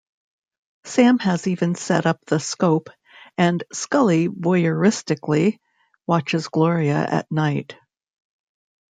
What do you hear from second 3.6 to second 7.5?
Scully voyeuristically watches Gloria at